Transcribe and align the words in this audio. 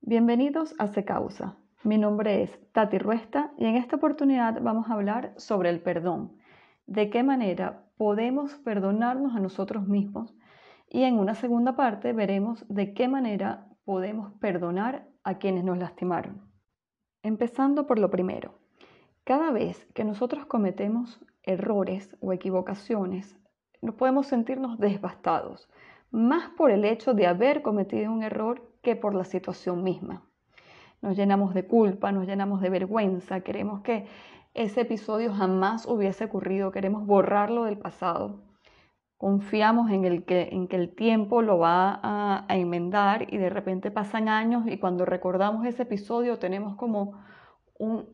Bienvenidos 0.00 0.74
a 0.78 0.88
Se 0.88 1.06
Causa. 1.06 1.56
Mi 1.84 1.96
nombre 1.96 2.42
es 2.42 2.60
Tati 2.72 2.98
Ruesta 2.98 3.54
y 3.56 3.64
en 3.64 3.76
esta 3.76 3.96
oportunidad 3.96 4.60
vamos 4.60 4.90
a 4.90 4.92
hablar 4.92 5.32
sobre 5.38 5.70
el 5.70 5.80
perdón. 5.80 6.36
De 6.86 7.08
qué 7.08 7.22
manera 7.22 7.86
podemos 7.96 8.54
perdonarnos 8.56 9.34
a 9.34 9.40
nosotros 9.40 9.88
mismos 9.88 10.34
y 10.90 11.04
en 11.04 11.18
una 11.18 11.34
segunda 11.34 11.76
parte 11.76 12.12
veremos 12.12 12.66
de 12.68 12.92
qué 12.92 13.08
manera 13.08 13.66
podemos 13.86 14.34
perdonar 14.34 15.08
a 15.24 15.38
quienes 15.38 15.64
nos 15.64 15.78
lastimaron. 15.78 16.42
Empezando 17.22 17.86
por 17.86 17.98
lo 17.98 18.10
primero. 18.10 18.58
Cada 19.24 19.50
vez 19.50 19.86
que 19.94 20.04
nosotros 20.04 20.44
cometemos 20.44 21.24
errores 21.42 22.16
o 22.20 22.34
equivocaciones, 22.34 23.34
nos 23.82 23.96
podemos 23.96 24.28
sentirnos 24.28 24.78
devastados, 24.78 25.68
más 26.10 26.50
por 26.50 26.70
el 26.70 26.84
hecho 26.84 27.14
de 27.14 27.26
haber 27.26 27.62
cometido 27.62 28.12
un 28.12 28.22
error 28.22 28.62
que 28.80 28.96
por 28.96 29.14
la 29.14 29.24
situación 29.24 29.82
misma. 29.82 30.24
Nos 31.00 31.16
llenamos 31.16 31.52
de 31.52 31.66
culpa, 31.66 32.12
nos 32.12 32.26
llenamos 32.26 32.60
de 32.60 32.70
vergüenza, 32.70 33.40
queremos 33.40 33.82
que 33.82 34.06
ese 34.54 34.82
episodio 34.82 35.32
jamás 35.32 35.86
hubiese 35.86 36.24
ocurrido, 36.24 36.70
queremos 36.70 37.06
borrarlo 37.06 37.64
del 37.64 37.78
pasado. 37.78 38.44
Confiamos 39.16 39.90
en, 39.90 40.04
el 40.04 40.24
que, 40.24 40.48
en 40.52 40.68
que 40.68 40.76
el 40.76 40.94
tiempo 40.94 41.42
lo 41.42 41.58
va 41.58 42.00
a, 42.02 42.46
enmendar 42.50 43.32
y 43.32 43.38
de 43.38 43.50
repente 43.50 43.90
pasan 43.90 44.28
años 44.28 44.64
y 44.66 44.78
cuando 44.78 45.04
recordamos 45.04 45.64
ese 45.66 45.82
episodio 45.82 46.38
tenemos 46.38 46.76
como 46.76 47.20
un, 47.78 48.06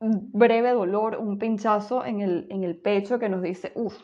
breve 0.00 0.70
dolor, 0.70 1.16
un 1.16 1.38
pinchazo 1.38 2.04
en 2.04 2.20
el, 2.20 2.46
en 2.50 2.64
el 2.64 2.80
pecho 2.80 3.18
que 3.18 3.28
nos 3.28 3.42
dice, 3.42 3.72
uff, 3.74 3.94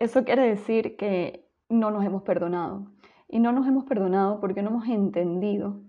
eso 0.00 0.24
quiere 0.24 0.42
decir 0.42 0.96
que 0.96 1.48
no 1.68 1.90
nos 1.90 2.04
hemos 2.04 2.22
perdonado. 2.22 2.86
Y 3.28 3.40
no 3.40 3.52
nos 3.52 3.66
hemos 3.66 3.84
perdonado 3.84 4.40
porque 4.40 4.62
no 4.62 4.70
hemos 4.70 4.88
entendido 4.88 5.80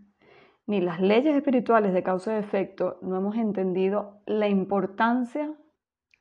ni 0.68 0.82
las 0.82 1.00
leyes 1.00 1.36
espirituales 1.36 1.94
de 1.94 2.04
causa 2.04 2.36
y 2.36 2.40
efecto, 2.40 3.00
no 3.02 3.16
hemos 3.16 3.38
entendido 3.38 4.22
la 4.26 4.50
importancia 4.50 5.54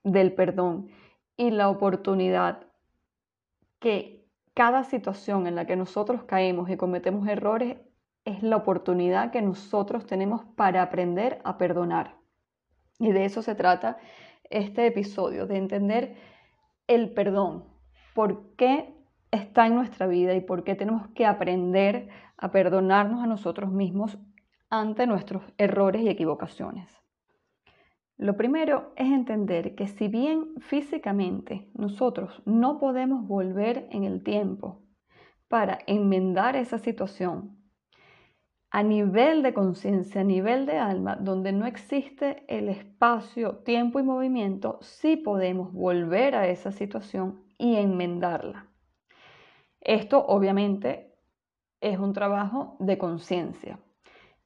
del 0.04 0.34
perdón 0.34 0.88
y 1.36 1.50
la 1.50 1.68
oportunidad 1.68 2.68
que 3.80 4.24
cada 4.54 4.84
situación 4.84 5.46
en 5.48 5.56
la 5.56 5.66
que 5.66 5.76
nosotros 5.76 6.22
caemos 6.24 6.70
y 6.70 6.76
cometemos 6.76 7.26
errores 7.28 7.76
es 8.24 8.42
la 8.42 8.56
oportunidad 8.56 9.32
que 9.32 9.42
nosotros 9.42 10.06
tenemos 10.06 10.44
para 10.56 10.80
aprender 10.80 11.40
a 11.44 11.58
perdonar. 11.58 12.16
Y 12.98 13.12
de 13.12 13.24
eso 13.24 13.42
se 13.42 13.54
trata 13.54 13.98
este 14.48 14.86
episodio, 14.86 15.46
de 15.46 15.56
entender 15.56 16.16
el 16.86 17.12
perdón. 17.12 17.64
¿Por 18.16 18.56
qué 18.56 18.96
está 19.30 19.66
en 19.66 19.74
nuestra 19.74 20.06
vida 20.06 20.34
y 20.34 20.40
por 20.40 20.64
qué 20.64 20.74
tenemos 20.74 21.06
que 21.08 21.26
aprender 21.26 22.08
a 22.38 22.50
perdonarnos 22.50 23.22
a 23.22 23.26
nosotros 23.26 23.70
mismos 23.70 24.18
ante 24.70 25.06
nuestros 25.06 25.42
errores 25.58 26.00
y 26.00 26.08
equivocaciones. 26.08 26.90
Lo 28.16 28.38
primero 28.38 28.94
es 28.96 29.12
entender 29.12 29.74
que 29.74 29.86
si 29.86 30.08
bien 30.08 30.54
físicamente 30.60 31.68
nosotros 31.74 32.42
no 32.46 32.78
podemos 32.78 33.28
volver 33.28 33.86
en 33.90 34.04
el 34.04 34.22
tiempo 34.22 34.82
para 35.48 35.78
enmendar 35.86 36.56
esa 36.56 36.78
situación, 36.78 37.54
a 38.70 38.82
nivel 38.82 39.42
de 39.42 39.52
conciencia, 39.52 40.22
a 40.22 40.24
nivel 40.24 40.64
de 40.64 40.78
alma, 40.78 41.16
donde 41.16 41.52
no 41.52 41.66
existe 41.66 42.44
el 42.48 42.70
espacio, 42.70 43.56
tiempo 43.58 44.00
y 44.00 44.02
movimiento, 44.02 44.78
sí 44.80 45.16
podemos 45.16 45.70
volver 45.72 46.34
a 46.34 46.48
esa 46.48 46.72
situación 46.72 47.45
y 47.58 47.76
enmendarla. 47.76 48.66
Esto 49.80 50.24
obviamente 50.26 51.14
es 51.80 51.98
un 51.98 52.12
trabajo 52.12 52.76
de 52.80 52.98
conciencia. 52.98 53.78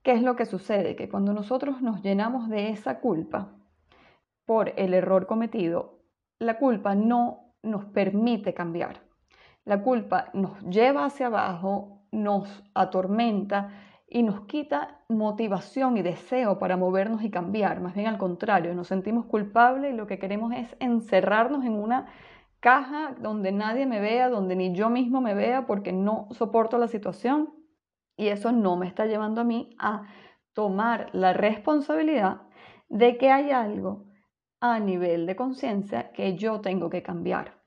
¿Qué 0.02 0.12
es 0.12 0.22
lo 0.22 0.36
que 0.36 0.47
sucede? 0.47 0.97
Que 0.97 1.08
cuando 1.08 1.33
nosotros 1.33 1.83
nos 1.83 2.02
llenamos 2.02 2.48
de 2.48 2.70
esa 2.70 3.01
culpa 3.01 3.52
por 4.46 4.73
el 4.77 4.95
error 4.95 5.27
cometido, 5.27 6.01
la 6.39 6.58
culpa 6.58 6.95
no 6.95 7.55
nos 7.62 7.84
permite 7.86 8.55
cambiar. 8.55 9.01
La 9.64 9.83
culpa 9.83 10.30
nos 10.33 10.61
lleva 10.63 11.05
hacia 11.05 11.27
abajo, 11.27 12.02
nos 12.11 12.64
atormenta 12.74 13.70
y 14.08 14.23
nos 14.23 14.40
quita 14.46 14.98
motivación 15.08 15.96
y 15.96 16.02
deseo 16.02 16.58
para 16.58 16.77
movernos 16.77 17.23
y 17.23 17.30
cambiar. 17.30 17.80
Más 17.80 17.95
bien 17.95 18.08
al 18.08 18.18
contrario, 18.18 18.74
nos 18.74 18.89
sentimos 18.89 19.27
culpables 19.27 19.92
y 19.92 19.96
lo 19.96 20.07
que 20.07 20.18
queremos 20.18 20.52
es 20.52 20.74
encerrarnos 20.80 21.64
en 21.64 21.74
una 21.74 22.07
caja 22.60 23.14
donde 23.18 23.52
nadie 23.52 23.86
me 23.86 24.00
vea, 24.00 24.28
donde 24.28 24.54
ni 24.54 24.74
yo 24.74 24.90
mismo 24.90 25.20
me 25.20 25.34
vea 25.34 25.66
porque 25.66 25.92
no 25.92 26.28
soporto 26.30 26.78
la 26.78 26.88
situación 26.88 27.54
y 28.16 28.28
eso 28.28 28.52
no 28.52 28.76
me 28.76 28.86
está 28.86 29.06
llevando 29.06 29.40
a 29.40 29.44
mí 29.44 29.74
a 29.78 30.06
tomar 30.52 31.08
la 31.12 31.32
responsabilidad 31.32 32.42
de 32.88 33.16
que 33.16 33.30
hay 33.30 33.50
algo 33.50 34.04
a 34.60 34.78
nivel 34.78 35.26
de 35.26 35.36
conciencia 35.36 36.12
que 36.12 36.36
yo 36.36 36.60
tengo 36.60 36.90
que 36.90 37.02
cambiar. 37.02 37.60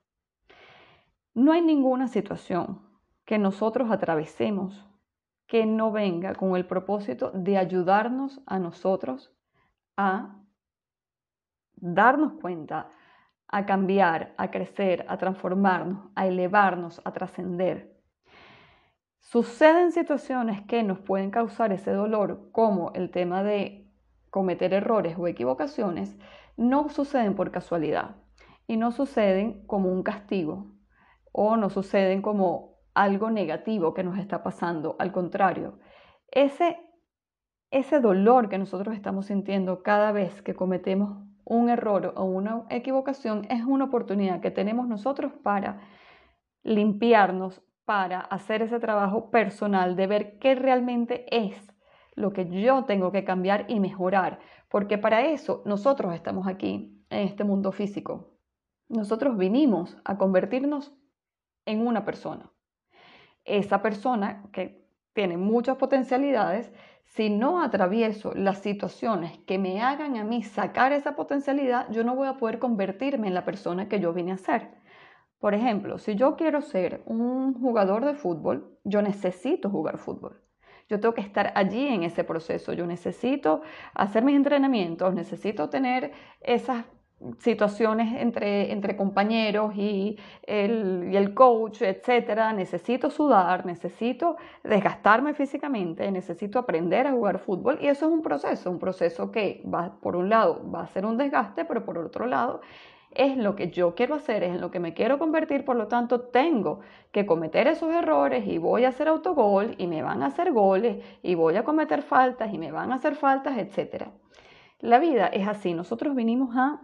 No 1.33 1.51
hay 1.51 1.61
ninguna 1.61 2.07
situación 2.07 2.81
que 3.25 3.39
nosotros 3.39 3.89
atravesemos 3.89 4.85
que 5.47 5.65
no 5.65 5.91
venga 5.91 6.35
con 6.35 6.55
el 6.55 6.65
propósito 6.65 7.31
de 7.31 7.57
ayudarnos 7.57 8.41
a 8.45 8.59
nosotros 8.59 9.31
a 9.97 10.39
darnos 11.75 12.33
cuenta, 12.33 12.91
a 13.53 13.67
cambiar, 13.67 14.33
a 14.37 14.49
crecer, 14.49 15.05
a 15.07 15.17
transformarnos, 15.17 16.09
a 16.15 16.25
elevarnos, 16.25 16.99
a 17.05 17.11
trascender. 17.11 17.95
Suceden 19.19 19.91
situaciones 19.91 20.63
que 20.65 20.81
nos 20.81 20.97
pueden 20.97 21.29
causar 21.29 21.71
ese 21.71 21.91
dolor, 21.91 22.49
como 22.51 22.91
el 22.93 23.11
tema 23.11 23.43
de 23.43 23.87
cometer 24.31 24.73
errores 24.73 25.15
o 25.19 25.27
equivocaciones, 25.27 26.17
no 26.57 26.89
suceden 26.89 27.35
por 27.35 27.51
casualidad 27.51 28.15
y 28.65 28.77
no 28.77 28.91
suceden 28.91 29.67
como 29.67 29.91
un 29.91 30.01
castigo 30.01 30.71
o 31.31 31.55
no 31.55 31.69
suceden 31.69 32.23
como 32.23 32.79
algo 32.95 33.29
negativo 33.29 33.93
que 33.93 34.03
nos 34.03 34.17
está 34.17 34.41
pasando. 34.41 34.95
Al 34.97 35.11
contrario, 35.11 35.77
ese, 36.31 36.79
ese 37.69 37.99
dolor 37.99 38.49
que 38.49 38.57
nosotros 38.57 38.95
estamos 38.95 39.27
sintiendo 39.27 39.83
cada 39.83 40.11
vez 40.11 40.41
que 40.41 40.55
cometemos 40.55 41.23
un 41.45 41.69
error 41.69 42.13
o 42.15 42.23
una 42.23 42.63
equivocación 42.69 43.45
es 43.49 43.63
una 43.63 43.85
oportunidad 43.85 44.41
que 44.41 44.51
tenemos 44.51 44.87
nosotros 44.87 45.33
para 45.43 45.81
limpiarnos, 46.63 47.61
para 47.85 48.19
hacer 48.21 48.61
ese 48.61 48.79
trabajo 48.79 49.29
personal 49.29 49.95
de 49.95 50.07
ver 50.07 50.39
qué 50.39 50.55
realmente 50.55 51.25
es 51.29 51.73
lo 52.15 52.31
que 52.31 52.49
yo 52.49 52.85
tengo 52.85 53.11
que 53.11 53.23
cambiar 53.23 53.65
y 53.67 53.79
mejorar, 53.79 54.39
porque 54.69 54.97
para 54.97 55.25
eso 55.25 55.63
nosotros 55.65 56.13
estamos 56.13 56.47
aquí 56.47 57.03
en 57.09 57.27
este 57.27 57.43
mundo 57.43 57.71
físico. 57.71 58.37
Nosotros 58.87 59.37
vinimos 59.37 59.97
a 60.05 60.17
convertirnos 60.17 60.93
en 61.65 61.85
una 61.85 62.05
persona. 62.05 62.51
Esa 63.45 63.81
persona 63.81 64.49
que 64.53 64.82
tiene 65.13 65.37
muchas 65.37 65.77
potencialidades 65.77 66.71
si 67.05 67.29
no 67.29 67.61
atravieso 67.61 68.33
las 68.33 68.59
situaciones 68.59 69.37
que 69.45 69.59
me 69.59 69.81
hagan 69.81 70.17
a 70.17 70.23
mí 70.23 70.41
sacar 70.41 70.93
esa 70.93 71.15
potencialidad, 71.15 71.91
yo 71.91 72.03
no 72.03 72.15
voy 72.15 72.27
a 72.27 72.37
poder 72.37 72.57
convertirme 72.57 73.27
en 73.27 73.35
la 73.35 73.45
persona 73.45 73.87
que 73.87 73.99
yo 73.99 74.13
vine 74.13 74.31
a 74.31 74.37
ser. 74.37 74.71
Por 75.39 75.53
ejemplo, 75.53 75.99
si 75.99 76.15
yo 76.15 76.35
quiero 76.35 76.61
ser 76.61 77.03
un 77.05 77.53
jugador 77.53 78.05
de 78.05 78.15
fútbol, 78.15 78.79
yo 78.83 79.01
necesito 79.01 79.69
jugar 79.69 79.99
fútbol. 79.99 80.41
Yo 80.89 80.99
tengo 80.99 81.13
que 81.13 81.21
estar 81.21 81.51
allí 81.55 81.87
en 81.87 82.03
ese 82.03 82.23
proceso. 82.23 82.73
Yo 82.73 82.87
necesito 82.87 83.61
hacer 83.93 84.23
mis 84.23 84.35
entrenamientos, 84.35 85.13
necesito 85.13 85.69
tener 85.69 86.13
esas 86.41 86.85
situaciones 87.39 88.21
entre, 88.21 88.71
entre 88.71 88.95
compañeros 88.95 89.73
y 89.75 90.17
el, 90.43 91.09
y 91.11 91.17
el 91.17 91.33
coach, 91.33 91.81
etcétera. 91.81 92.53
Necesito 92.53 93.09
sudar, 93.09 93.65
necesito 93.65 94.37
desgastarme 94.63 95.33
físicamente, 95.33 96.09
necesito 96.11 96.59
aprender 96.59 97.07
a 97.07 97.11
jugar 97.11 97.39
fútbol 97.39 97.77
y 97.81 97.87
eso 97.87 98.07
es 98.07 98.11
un 98.11 98.21
proceso, 98.21 98.69
un 98.71 98.79
proceso 98.79 99.31
que 99.31 99.63
va, 99.71 99.97
por 100.01 100.15
un 100.15 100.29
lado 100.29 100.61
va 100.69 100.81
a 100.81 100.87
ser 100.87 101.05
un 101.05 101.17
desgaste, 101.17 101.65
pero 101.65 101.85
por 101.85 101.97
otro 101.97 102.25
lado 102.25 102.61
es 103.15 103.37
lo 103.37 103.55
que 103.55 103.69
yo 103.69 103.95
quiero 103.95 104.15
hacer, 104.15 104.43
es 104.43 104.55
en 104.55 104.61
lo 104.61 104.71
que 104.71 104.79
me 104.79 104.93
quiero 104.93 105.19
convertir, 105.19 105.65
por 105.65 105.75
lo 105.75 105.87
tanto 105.87 106.21
tengo 106.21 106.79
que 107.11 107.25
cometer 107.25 107.67
esos 107.67 107.93
errores 107.93 108.47
y 108.47 108.57
voy 108.57 108.85
a 108.85 108.89
hacer 108.89 109.07
autogol 109.07 109.75
y 109.77 109.87
me 109.87 110.01
van 110.01 110.23
a 110.23 110.27
hacer 110.27 110.51
goles 110.51 111.03
y 111.21 111.35
voy 111.35 111.55
a 111.55 111.63
cometer 111.63 112.01
faltas 112.01 112.53
y 112.53 112.57
me 112.57 112.71
van 112.71 112.91
a 112.91 112.95
hacer 112.95 113.15
faltas, 113.15 113.57
etcétera. 113.57 114.11
La 114.79 114.99
vida 114.99 115.27
es 115.27 115.47
así, 115.47 115.73
nosotros 115.73 116.15
vinimos 116.15 116.55
a 116.57 116.81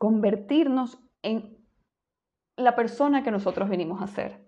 convertirnos 0.00 0.98
en 1.20 1.58
la 2.56 2.74
persona 2.74 3.22
que 3.22 3.30
nosotros 3.30 3.68
venimos 3.68 4.00
a 4.00 4.06
ser. 4.06 4.42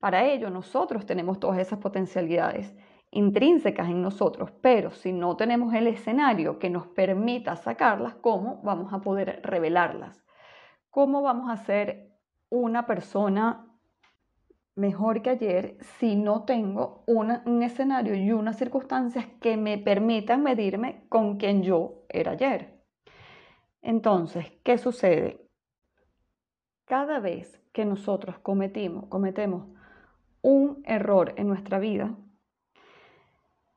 Para 0.00 0.24
ello, 0.24 0.50
nosotros 0.50 1.06
tenemos 1.06 1.38
todas 1.38 1.60
esas 1.60 1.78
potencialidades 1.78 2.74
intrínsecas 3.12 3.88
en 3.88 4.02
nosotros, 4.02 4.50
pero 4.60 4.90
si 4.90 5.12
no 5.12 5.36
tenemos 5.36 5.72
el 5.74 5.86
escenario 5.86 6.58
que 6.58 6.68
nos 6.68 6.88
permita 6.88 7.54
sacarlas, 7.54 8.16
¿cómo 8.16 8.60
vamos 8.64 8.92
a 8.92 9.00
poder 9.00 9.40
revelarlas? 9.44 10.24
¿Cómo 10.90 11.22
vamos 11.22 11.48
a 11.48 11.58
ser 11.58 12.10
una 12.50 12.84
persona 12.84 13.68
mejor 14.74 15.22
que 15.22 15.30
ayer 15.30 15.76
si 16.00 16.16
no 16.16 16.42
tengo 16.42 17.04
un 17.06 17.62
escenario 17.62 18.16
y 18.16 18.32
unas 18.32 18.56
circunstancias 18.56 19.26
que 19.40 19.56
me 19.56 19.78
permitan 19.78 20.42
medirme 20.42 21.04
con 21.08 21.36
quien 21.36 21.62
yo 21.62 22.02
era 22.08 22.32
ayer. 22.32 22.81
Entonces, 23.82 24.46
¿qué 24.62 24.78
sucede? 24.78 25.44
Cada 26.84 27.18
vez 27.18 27.60
que 27.72 27.84
nosotros 27.84 28.38
cometimos, 28.38 29.06
cometemos 29.08 29.66
un 30.40 30.82
error 30.86 31.34
en 31.36 31.48
nuestra 31.48 31.80
vida, 31.80 32.16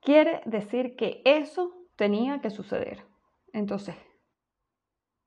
quiere 0.02 0.42
decir 0.46 0.96
que 0.96 1.22
eso 1.26 1.74
tenía 1.96 2.40
que 2.40 2.52
suceder. 2.52 3.04
Entonces, 3.52 3.96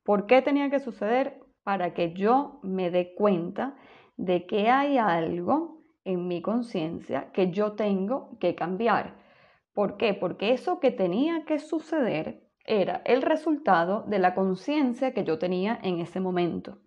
¿por 0.05 0.27
qué 0.27 0.43
tenía 0.43 0.71
que 0.71 0.81
suceder? 0.81 1.41
Para 1.65 1.93
que 1.93 2.13
yo 2.13 2.61
me 2.63 2.91
dé 2.91 3.15
cuenta 3.15 3.77
de 4.17 4.47
que 4.47 4.71
hay 4.71 4.97
algo 4.97 5.83
en 6.05 6.29
mi 6.29 6.41
conciencia 6.41 7.31
que 7.33 7.51
yo 7.51 7.73
tengo 7.73 8.39
que 8.39 8.55
cambiar. 8.55 9.17
¿Por 9.73 9.97
qué? 9.97 10.15
Porque 10.15 10.53
eso 10.53 10.81
que 10.81 10.91
tenía 10.91 11.45
que 11.45 11.59
suceder 11.59 12.48
era 12.69 13.01
el 13.07 13.23
resultado 13.23 14.05
de 14.07 14.19
la 14.19 14.35
conciencia 14.35 15.15
que 15.15 15.25
yo 15.25 15.39
tenía 15.39 15.81
en 15.83 16.01
ese 16.01 16.21
momento. 16.21 16.79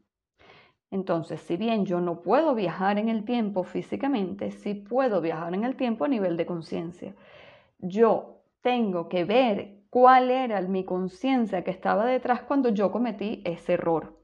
Entonces, 0.91 1.41
si 1.41 1.57
bien 1.57 1.85
yo 1.85 1.99
no 2.01 2.21
puedo 2.21 2.53
viajar 2.53 2.99
en 2.99 3.09
el 3.09 3.25
tiempo 3.25 3.63
físicamente, 3.63 4.51
sí 4.51 4.75
puedo 4.75 5.21
viajar 5.21 5.55
en 5.55 5.63
el 5.63 5.75
tiempo 5.75 6.05
a 6.05 6.07
nivel 6.07 6.37
de 6.37 6.45
conciencia. 6.45 7.15
Yo 7.79 8.43
tengo 8.61 9.09
que 9.09 9.25
ver 9.25 9.79
cuál 9.89 10.29
era 10.29 10.61
mi 10.61 10.83
conciencia 10.83 11.63
que 11.63 11.71
estaba 11.71 12.05
detrás 12.05 12.43
cuando 12.43 12.69
yo 12.69 12.91
cometí 12.91 13.41
ese 13.43 13.73
error. 13.73 14.19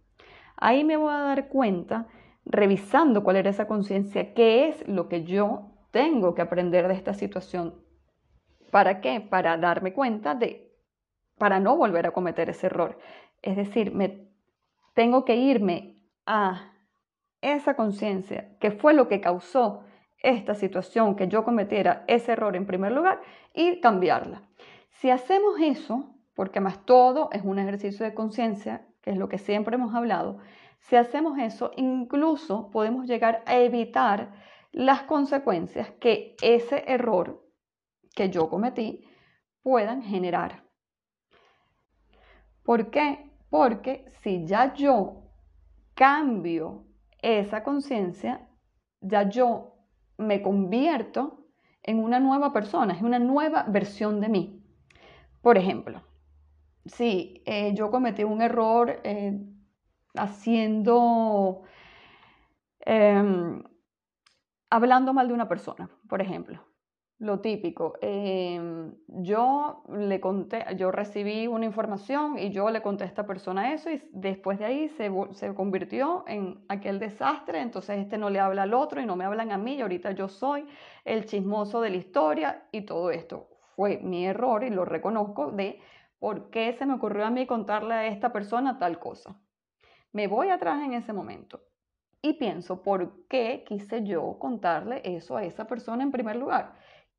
Ahí 0.57 0.83
me 0.83 0.97
voy 0.97 1.11
a 1.11 1.19
dar 1.19 1.47
cuenta 1.47 2.07
revisando 2.45 3.23
cuál 3.23 3.37
era 3.37 3.49
esa 3.49 3.67
conciencia, 3.67 4.33
qué 4.33 4.69
es 4.69 4.87
lo 4.87 5.09
que 5.09 5.23
yo 5.23 5.71
tengo 5.91 6.35
que 6.35 6.43
aprender 6.43 6.87
de 6.87 6.93
esta 6.93 7.13
situación. 7.13 7.75
¿Para 8.69 9.01
qué? 9.01 9.21
Para 9.21 9.57
darme 9.57 9.93
cuenta 9.93 10.35
de, 10.35 10.66
para 11.37 11.59
no 11.59 11.75
volver 11.75 12.07
a 12.07 12.11
cometer 12.11 12.49
ese 12.49 12.67
error. 12.67 12.97
Es 13.41 13.55
decir, 13.55 13.93
me 13.93 14.27
tengo 14.93 15.25
que 15.25 15.35
irme 15.35 16.03
a 16.25 16.73
esa 17.41 17.75
conciencia, 17.75 18.57
que 18.59 18.71
fue 18.71 18.93
lo 18.93 19.07
que 19.07 19.21
causó 19.21 19.83
esta 20.19 20.55
situación, 20.55 21.15
que 21.15 21.27
yo 21.27 21.43
cometiera 21.43 22.03
ese 22.07 22.31
error 22.31 22.55
en 22.55 22.65
primer 22.65 22.91
lugar 22.91 23.21
y 23.53 23.79
cambiarla. 23.79 24.41
Si 24.89 25.11
hacemos 25.11 25.59
eso, 25.59 26.15
porque 26.33 26.59
más 26.59 26.83
todo 26.85 27.29
es 27.31 27.43
un 27.43 27.59
ejercicio 27.59 28.05
de 28.05 28.15
conciencia, 28.15 28.87
que 29.01 29.11
es 29.11 29.17
lo 29.17 29.29
que 29.29 29.37
siempre 29.37 29.75
hemos 29.75 29.93
hablado, 29.93 30.39
si 30.79 30.95
hacemos 30.95 31.37
eso, 31.37 31.71
incluso 31.75 32.71
podemos 32.71 33.07
llegar 33.07 33.43
a 33.45 33.57
evitar 33.57 34.33
las 34.71 35.03
consecuencias 35.03 35.91
que 35.99 36.35
ese 36.41 36.83
error 36.87 37.43
que 38.15 38.29
yo 38.29 38.49
cometí 38.49 39.07
puedan 39.61 40.01
generar. 40.01 40.66
¿Por 42.67 42.89
qué? 42.89 43.31
Porque 43.49 44.03
si 44.21 44.45
ya 44.45 44.73
yo 44.73 45.23
cambio 45.95 46.83
esa 47.21 47.63
conciencia, 47.63 48.45
ya 48.99 49.29
yo 49.29 49.77
me 50.17 50.41
convierto 50.41 51.45
en 51.81 52.03
una 52.03 52.19
nueva 52.19 52.51
persona, 52.51 52.93
en 52.99 53.05
una 53.05 53.19
nueva 53.19 53.63
versión 53.69 54.19
de 54.19 54.27
mí. 54.27 54.65
Por 55.41 55.57
ejemplo, 55.57 56.01
si 56.83 57.41
eh, 57.45 57.73
yo 57.73 57.89
cometí 57.89 58.25
un 58.25 58.41
error 58.41 58.99
eh, 59.05 59.39
haciendo, 60.15 61.61
em, 62.81 63.63
hablando 64.69 65.13
mal 65.13 65.29
de 65.29 65.33
una 65.33 65.47
persona, 65.47 65.89
por 66.09 66.21
ejemplo. 66.21 66.61
Lo 67.19 67.39
típico, 67.39 67.95
em, 67.99 68.93
yo 69.07 69.81
le 69.89 70.19
conté, 70.21 70.63
yo 70.75 70.91
recibí 70.91 71.47
una 71.47 71.65
información 71.65 72.37
y 72.37 72.51
yo 72.51 72.69
le 72.69 72.83
conté 72.83 73.05
a 73.05 73.07
esta 73.07 73.25
persona 73.25 73.73
eso 73.73 73.89
y 73.89 74.07
después 74.11 74.59
de 74.59 74.65
ahí 74.65 74.87
se, 74.89 75.11
se 75.31 75.55
convirtió 75.55 76.25
en 76.27 76.63
aquel 76.69 76.99
desastre, 76.99 77.61
entonces 77.61 77.97
este 77.97 78.19
no 78.19 78.29
le 78.29 78.39
habla 78.39 78.63
al 78.63 78.73
otro 78.75 79.01
y 79.01 79.07
no 79.07 79.15
me 79.15 79.25
hablan 79.25 79.51
a 79.51 79.57
mí 79.57 79.75
y 79.75 79.81
ahorita 79.81 80.11
yo 80.11 80.27
soy 80.27 80.67
el 81.05 81.25
chismoso 81.25 81.81
de 81.81 81.89
la 81.89 81.97
historia 81.97 82.67
y 82.71 82.81
todo 82.81 83.09
esto 83.09 83.49
fue 83.75 83.97
mi 83.97 84.27
error 84.27 84.63
y 84.63 84.69
lo 84.69 84.85
reconozco 84.85 85.51
de 85.51 85.79
por 86.19 86.51
qué 86.51 86.71
se 86.73 86.85
me 86.85 86.93
ocurrió 86.93 87.25
a 87.25 87.31
mí 87.31 87.47
contarle 87.47 87.95
a 87.95 88.07
esta 88.07 88.31
persona 88.31 88.77
tal 88.77 88.99
cosa. 88.99 89.39
Me 90.11 90.27
voy 90.27 90.49
atrás 90.49 90.83
en 90.83 90.93
ese 90.93 91.13
momento 91.13 91.63
y 92.21 92.33
pienso, 92.33 92.83
¿por 92.83 93.27
qué 93.27 93.63
quise 93.65 94.03
yo 94.03 94.37
contarle 94.39 95.01
eso 95.03 95.37
a 95.37 95.43
esa 95.45 95.67
persona 95.67 96.03
en 96.03 96.11
primer 96.11 96.35
lugar? 96.35 96.75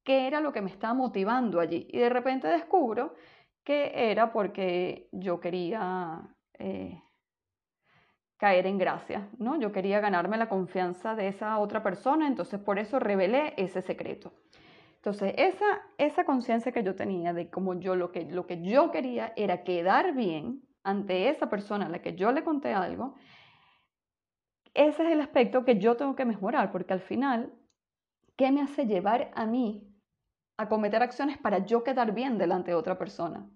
¿Qué 0.09 0.27
era 0.27 0.41
lo 0.41 0.55
que 0.55 0.63
me 0.63 0.71
estaba 0.71 0.95
motivando 0.95 1.61
allí? 1.61 1.87
Y 1.91 1.99
de 1.99 2.09
repente 2.09 2.49
descubro 2.49 3.15
que 3.63 3.93
era 4.11 4.33
porque 4.33 5.11
yo 5.13 5.39
quería 5.39 6.35
eh, 6.59 7.03
caer 8.39 8.67
en 8.69 8.79
gracia, 8.79 9.29
¿no? 9.37 9.61
Yo 9.61 9.71
quería 9.71 10.01
ganarme 10.01 10.39
la 10.39 10.49
confianza 10.49 11.15
de 11.15 11.29
esa 11.29 11.59
otra 11.59 11.83
persona, 11.83 12.27
entonces 12.27 12.59
por 12.59 12.79
eso 12.79 12.99
revelé 12.99 13.53
ese 13.59 13.83
secreto. 13.83 14.33
Entonces, 14.95 15.35
esa, 15.37 15.83
esa 15.99 16.25
conciencia 16.25 16.73
que 16.73 16.83
yo 16.83 16.97
tenía 16.97 17.35
de 17.35 17.51
como 17.51 17.79
yo 17.79 17.95
lo 17.95 18.11
que, 18.11 18.25
lo 18.25 18.47
que 18.47 18.63
yo 18.63 18.91
quería 18.91 19.35
era 19.37 19.63
quedar 19.63 20.15
bien 20.15 20.63
ante 20.85 21.29
esa 21.29 21.51
persona 21.51 21.85
a 21.85 21.91
la 21.91 22.01
que 22.01 22.15
yo 22.15 22.33
le 22.33 22.45
conté 22.45 22.73
algo, 22.73 23.15
ese 24.73 25.05
es 25.05 25.13
el 25.13 25.21
aspecto 25.21 25.67
que 25.67 25.79
yo 25.79 25.99
tengo 25.99 26.17
que 26.17 26.25
mejorar, 26.25 26.73
porque 26.73 26.95
al 26.95 27.03
final, 27.03 27.53
¿qué 28.39 28.51
me 28.51 28.63
hace 28.63 28.87
llevar 28.87 29.31
a 29.35 29.45
mí 29.45 29.85
a 30.59 30.69
cometer 30.69 31.03
acciones 31.03 31.39
para 31.39 31.65
yo 31.65 31.83
quedar 31.83 32.13
bien 32.13 32.37
delante 32.37 32.73
de 32.73 32.77
otra 32.77 32.99
persona? 32.99 33.49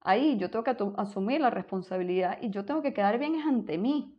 Ahí 0.00 0.38
yo 0.38 0.50
tengo 0.50 0.64
que 0.64 0.76
asumir 0.96 1.42
la 1.42 1.50
responsabilidad 1.50 2.38
y 2.40 2.48
yo 2.48 2.64
tengo 2.64 2.80
que 2.80 2.94
quedar 2.94 3.18
bien 3.18 3.34
es 3.34 3.44
ante 3.44 3.76
mí. 3.76 4.18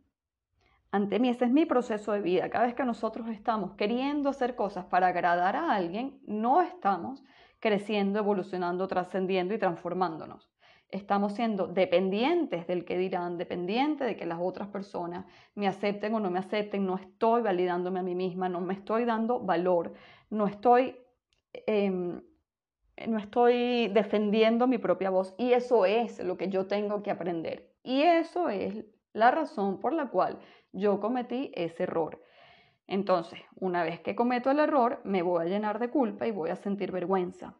Ante 0.92 1.18
mí, 1.18 1.28
ese 1.28 1.46
es 1.46 1.50
mi 1.50 1.66
proceso 1.66 2.12
de 2.12 2.20
vida. 2.20 2.50
Cada 2.50 2.66
vez 2.66 2.74
que 2.74 2.84
nosotros 2.84 3.28
estamos 3.28 3.74
queriendo 3.74 4.28
hacer 4.28 4.54
cosas 4.54 4.84
para 4.84 5.08
agradar 5.08 5.56
a 5.56 5.72
alguien, 5.72 6.20
no 6.26 6.62
estamos 6.62 7.24
creciendo, 7.58 8.18
evolucionando, 8.18 8.86
trascendiendo 8.86 9.54
y 9.54 9.58
transformándonos 9.58 10.50
estamos 10.90 11.34
siendo 11.34 11.66
dependientes 11.66 12.66
del 12.66 12.84
que 12.84 12.98
dirán, 12.98 13.38
dependientes 13.38 14.06
de 14.06 14.16
que 14.16 14.26
las 14.26 14.38
otras 14.40 14.68
personas 14.68 15.24
me 15.54 15.68
acepten 15.68 16.14
o 16.14 16.20
no 16.20 16.30
me 16.30 16.38
acepten, 16.38 16.84
no 16.84 16.96
estoy 16.96 17.42
validándome 17.42 18.00
a 18.00 18.02
mí 18.02 18.14
misma, 18.14 18.48
no 18.48 18.60
me 18.60 18.74
estoy 18.74 19.04
dando 19.04 19.40
valor, 19.40 19.94
no 20.30 20.46
estoy, 20.46 20.96
em, 21.52 22.22
no 23.06 23.18
estoy 23.18 23.88
defendiendo 23.88 24.66
mi 24.66 24.78
propia 24.78 25.10
voz 25.10 25.34
y 25.38 25.52
eso 25.52 25.86
es 25.86 26.18
lo 26.22 26.36
que 26.36 26.48
yo 26.48 26.66
tengo 26.66 27.02
que 27.02 27.10
aprender. 27.10 27.72
Y 27.82 28.02
eso 28.02 28.48
es 28.48 28.84
la 29.12 29.30
razón 29.30 29.80
por 29.80 29.92
la 29.92 30.08
cual 30.08 30.38
yo 30.72 31.00
cometí 31.00 31.50
ese 31.54 31.84
error. 31.84 32.22
Entonces, 32.86 33.40
una 33.56 33.84
vez 33.84 34.00
que 34.00 34.16
cometo 34.16 34.50
el 34.50 34.58
error, 34.58 35.00
me 35.04 35.22
voy 35.22 35.44
a 35.44 35.48
llenar 35.48 35.78
de 35.78 35.90
culpa 35.90 36.26
y 36.26 36.32
voy 36.32 36.50
a 36.50 36.56
sentir 36.56 36.90
vergüenza. 36.90 37.54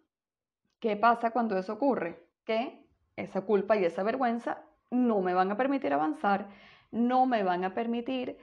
¿Qué 0.81 0.97
pasa 0.97 1.31
cuando 1.31 1.57
eso 1.57 1.75
ocurre? 1.75 2.27
Que 2.45 2.85
esa 3.17 3.43
culpa 3.43 3.77
y 3.77 3.85
esa 3.85 4.03
vergüenza 4.03 4.65
no 4.91 5.21
me 5.21 5.35
van 5.35 5.51
a 5.53 5.57
permitir 5.57 5.93
avanzar, 5.93 6.49
no 6.91 7.27
me 7.27 7.43
van 7.45 7.65
a 7.65 7.75
permitir 7.75 8.39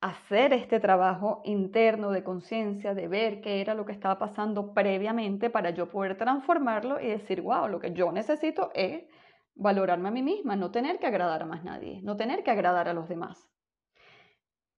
hacer 0.00 0.52
este 0.52 0.80
trabajo 0.80 1.42
interno 1.44 2.10
de 2.10 2.22
conciencia, 2.22 2.94
de 2.94 3.08
ver 3.08 3.40
qué 3.40 3.60
era 3.60 3.74
lo 3.74 3.84
que 3.84 3.92
estaba 3.92 4.18
pasando 4.18 4.72
previamente 4.72 5.50
para 5.50 5.70
yo 5.70 5.90
poder 5.90 6.16
transformarlo 6.16 7.00
y 7.00 7.08
decir, 7.08 7.42
wow, 7.42 7.68
lo 7.68 7.80
que 7.80 7.92
yo 7.92 8.12
necesito 8.12 8.70
es 8.74 9.04
valorarme 9.54 10.08
a 10.08 10.12
mí 10.12 10.22
misma, 10.22 10.54
no 10.54 10.70
tener 10.70 10.98
que 10.98 11.06
agradar 11.06 11.42
a 11.42 11.46
más 11.46 11.64
nadie, 11.64 12.00
no 12.02 12.16
tener 12.16 12.44
que 12.44 12.52
agradar 12.52 12.88
a 12.88 12.94
los 12.94 13.08
demás. 13.08 13.50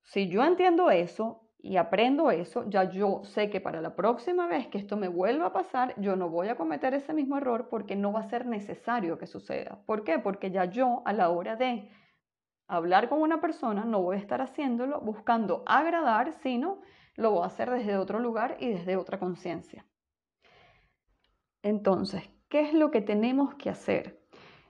Si 0.03 0.29
yo 0.29 0.43
entiendo 0.43 0.91
eso, 0.91 1.50
y 1.62 1.77
aprendo 1.77 2.31
eso, 2.31 2.69
ya 2.69 2.85
yo 2.85 3.23
sé 3.25 3.50
que 3.50 3.61
para 3.61 3.81
la 3.81 3.95
próxima 3.95 4.47
vez 4.47 4.69
que 4.69 4.79
esto 4.79 4.97
me 4.97 5.09
vuelva 5.09 5.47
a 5.47 5.53
pasar, 5.53 5.95
yo 5.99 6.17
no 6.17 6.31
voy 6.31 6.49
a 6.49 6.57
cometer 6.57 6.95
ese 6.95 7.12
mismo 7.12 7.37
error 7.37 7.69
porque 7.69 7.97
no 7.97 8.12
va 8.12 8.21
a 8.21 8.31
ser 8.31 8.47
necesario 8.47 9.19
que 9.19 9.27
suceda. 9.27 9.83
¿Por 9.87 10.05
qué? 10.05 10.19
Porque 10.19 10.50
ya 10.50 10.65
yo 10.65 11.03
a 11.05 11.12
la 11.12 11.29
hora 11.31 11.57
de 11.57 11.89
hablar 12.71 13.09
con 13.09 13.21
una 13.21 13.41
persona 13.41 13.85
no 13.85 14.00
voy 14.00 14.17
a 14.17 14.21
estar 14.21 14.41
haciéndolo 14.41 15.00
buscando 15.00 15.62
agradar, 15.67 16.33
sino 16.33 16.81
lo 17.17 17.33
voy 17.33 17.43
a 17.43 17.47
hacer 17.47 17.71
desde 17.71 17.97
otro 17.97 18.21
lugar 18.21 18.57
y 18.61 18.69
desde 18.69 18.97
otra 18.97 19.19
conciencia. 19.19 19.85
Entonces, 21.62 22.23
¿qué 22.49 22.61
es 22.61 22.73
lo 22.73 22.91
que 22.91 23.03
tenemos 23.03 23.55
que 23.57 23.71
hacer? 23.71 24.23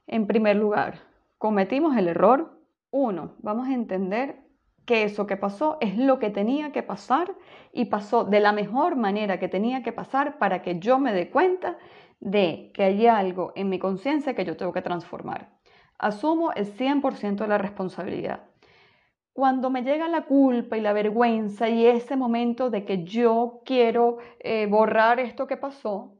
En 0.06 0.26
primer 0.26 0.56
lugar, 0.56 1.00
cometimos 1.38 1.96
el 1.96 2.08
error. 2.08 2.58
Uno, 2.90 3.36
vamos 3.38 3.68
a 3.68 3.74
entender 3.74 4.40
que 4.86 5.04
eso 5.04 5.26
que 5.26 5.36
pasó 5.36 5.76
es 5.80 5.96
lo 5.96 6.18
que 6.18 6.30
tenía 6.30 6.72
que 6.72 6.82
pasar 6.82 7.36
y 7.72 7.84
pasó 7.84 8.24
de 8.24 8.40
la 8.40 8.52
mejor 8.52 8.96
manera 8.96 9.38
que 9.38 9.48
tenía 9.48 9.82
que 9.82 9.92
pasar 9.92 10.38
para 10.38 10.62
que 10.62 10.80
yo 10.80 10.98
me 10.98 11.12
dé 11.12 11.30
cuenta 11.30 11.78
de 12.18 12.72
que 12.74 12.82
hay 12.82 13.06
algo 13.06 13.52
en 13.54 13.68
mi 13.68 13.78
conciencia 13.78 14.34
que 14.34 14.44
yo 14.44 14.56
tengo 14.56 14.72
que 14.72 14.82
transformar. 14.82 15.59
Asumo 16.00 16.52
el 16.52 16.66
100% 16.66 17.36
de 17.36 17.48
la 17.48 17.58
responsabilidad. 17.58 18.40
cuando 19.32 19.70
me 19.70 19.82
llega 19.82 20.08
la 20.08 20.24
culpa 20.24 20.76
y 20.76 20.80
la 20.80 20.92
vergüenza 20.92 21.68
y 21.68 21.86
ese 21.86 22.16
momento 22.16 22.68
de 22.68 22.84
que 22.84 23.04
yo 23.04 23.62
quiero 23.64 24.18
eh, 24.40 24.66
borrar 24.66 25.20
esto 25.20 25.46
que 25.46 25.56
pasó, 25.56 26.18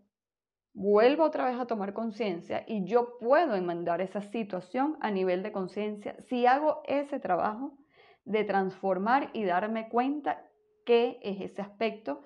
vuelvo 0.73 1.25
otra 1.25 1.47
vez 1.47 1.59
a 1.59 1.67
tomar 1.67 1.93
conciencia 1.93 2.65
y 2.67 2.85
yo 2.85 3.19
puedo 3.19 3.57
enmendar 3.57 4.01
esa 4.01 4.23
situación 4.23 4.97
a 5.01 5.11
nivel 5.11 5.43
de 5.43 5.53
conciencia 5.53 6.17
si 6.29 6.47
hago 6.47 6.83
ese 6.87 7.19
trabajo 7.19 7.77
de 8.25 8.45
transformar 8.45 9.31
y 9.33 9.45
darme 9.45 9.89
cuenta 9.89 10.43
qué 10.87 11.19
es 11.23 11.41
ese 11.41 11.63
aspecto 11.63 12.23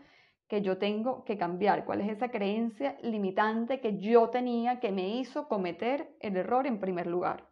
que 0.49 0.63
yo 0.63 0.79
tengo 0.79 1.25
que 1.25 1.39
cambiar, 1.39 1.85
cuál 1.85 2.01
es 2.01 2.11
esa 2.11 2.31
creencia 2.31 2.97
limitante 3.03 3.81
que 3.81 3.99
yo 3.99 4.29
tenía 4.29 4.81
que 4.81 4.93
me 4.93 5.17
hizo 5.17 5.49
cometer 5.49 6.15
el 6.21 6.37
error 6.37 6.67
en 6.67 6.81
primer 6.81 7.07
lugar. 7.07 7.49